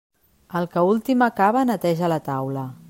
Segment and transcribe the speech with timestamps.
[0.61, 2.69] El que últim acaba, neteja la taula.